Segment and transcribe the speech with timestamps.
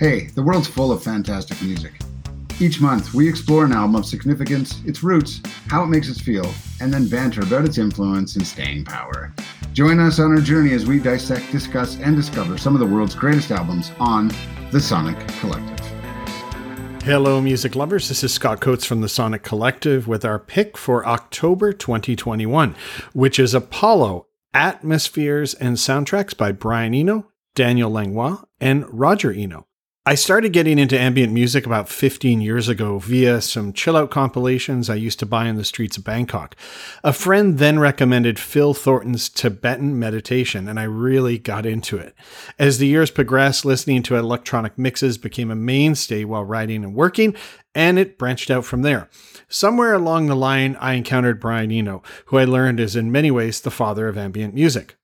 [0.00, 1.92] Hey, the world's full of fantastic music.
[2.58, 6.50] Each month, we explore an album of significance, its roots, how it makes us feel,
[6.80, 9.34] and then banter about its influence and staying power.
[9.74, 13.14] Join us on our journey as we dissect, discuss, and discover some of the world's
[13.14, 14.32] greatest albums on
[14.70, 15.78] The Sonic Collective.
[17.02, 18.08] Hello, music lovers.
[18.08, 22.74] This is Scott Coates from the Sonic Collective with our pick for October 2021,
[23.12, 29.66] which is Apollo Atmospheres and Soundtracks by Brian Eno, Daniel Lanois, and Roger Eno.
[30.06, 34.88] I started getting into ambient music about 15 years ago via some chill out compilations
[34.88, 36.56] I used to buy in the streets of Bangkok.
[37.04, 42.14] A friend then recommended Phil Thornton's Tibetan meditation, and I really got into it.
[42.58, 47.36] As the years progressed, listening to electronic mixes became a mainstay while writing and working,
[47.74, 49.10] and it branched out from there.
[49.50, 53.60] Somewhere along the line, I encountered Brian Eno, who I learned is in many ways
[53.60, 54.96] the father of ambient music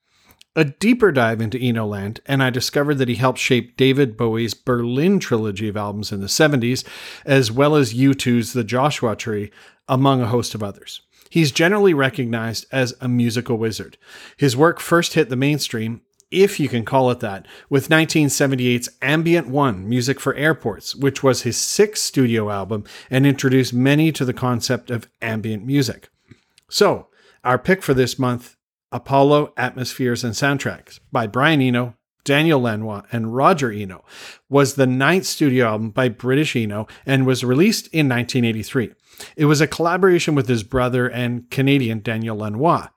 [0.56, 4.54] a deeper dive into Eno Land, and I discovered that he helped shape David Bowie's
[4.54, 6.82] Berlin trilogy of albums in the 70s,
[7.26, 9.52] as well as U2's The Joshua Tree,
[9.86, 11.02] among a host of others.
[11.28, 13.98] He's generally recognized as a musical wizard.
[14.38, 19.48] His work first hit the mainstream, if you can call it that, with 1978's Ambient
[19.48, 24.32] One Music for Airports, which was his sixth studio album and introduced many to the
[24.32, 26.08] concept of ambient music.
[26.70, 27.08] So,
[27.44, 28.55] our pick for this month
[28.92, 34.04] Apollo Atmospheres and Soundtracks by Brian Eno, Daniel Lanois, and Roger Eno
[34.48, 38.92] was the ninth studio album by British Eno and was released in 1983.
[39.36, 42.88] It was a collaboration with his brother and Canadian Daniel Lanois.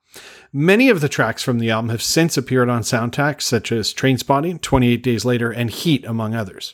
[0.51, 4.59] Many of the tracks from the album have since appeared on soundtracks such as Trainspotting,
[4.61, 6.73] 28 Days Later, and Heat, among others.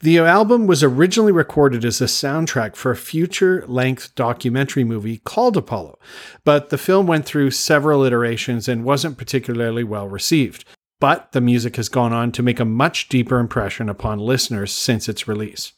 [0.00, 5.56] The album was originally recorded as a soundtrack for a future length documentary movie called
[5.56, 5.98] Apollo,
[6.44, 10.64] but the film went through several iterations and wasn't particularly well received.
[11.00, 15.08] But the music has gone on to make a much deeper impression upon listeners since
[15.08, 15.72] its release.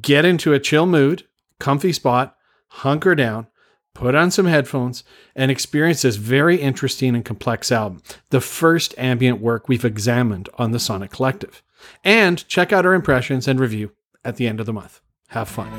[0.00, 1.24] Get into a chill mood,
[1.60, 2.36] comfy spot,
[2.68, 3.46] hunker down,
[3.94, 5.04] put on some headphones,
[5.36, 10.72] and experience this very interesting and complex album, the first ambient work we've examined on
[10.72, 11.62] the Sonic Collective.
[12.04, 13.92] And check out our impressions and review
[14.24, 15.00] at the end of the month.
[15.28, 15.70] Have fun.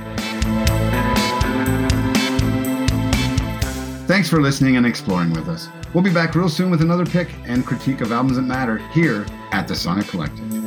[4.07, 5.68] Thanks for listening and exploring with us.
[5.94, 9.25] We'll be back real soon with another pick and critique of albums that matter here
[9.52, 10.67] at the Sonic Collective.